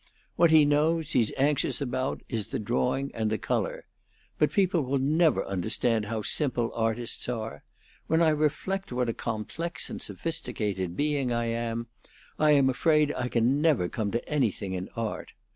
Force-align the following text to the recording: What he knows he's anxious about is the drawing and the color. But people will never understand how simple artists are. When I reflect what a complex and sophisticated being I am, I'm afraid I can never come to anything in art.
What 0.35 0.49
he 0.49 0.65
knows 0.65 1.11
he's 1.11 1.31
anxious 1.37 1.79
about 1.79 2.23
is 2.27 2.47
the 2.47 2.57
drawing 2.57 3.13
and 3.13 3.29
the 3.29 3.37
color. 3.37 3.85
But 4.39 4.51
people 4.51 4.81
will 4.81 4.97
never 4.97 5.45
understand 5.45 6.05
how 6.05 6.23
simple 6.23 6.71
artists 6.73 7.29
are. 7.29 7.63
When 8.07 8.19
I 8.19 8.29
reflect 8.29 8.91
what 8.91 9.09
a 9.09 9.13
complex 9.13 9.91
and 9.91 10.01
sophisticated 10.01 10.97
being 10.97 11.31
I 11.31 11.45
am, 11.45 11.85
I'm 12.39 12.67
afraid 12.67 13.13
I 13.13 13.27
can 13.27 13.61
never 13.61 13.87
come 13.89 14.09
to 14.09 14.27
anything 14.27 14.73
in 14.73 14.89
art. 14.95 15.33